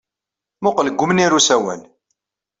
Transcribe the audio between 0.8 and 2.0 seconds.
deg umnir n usawal.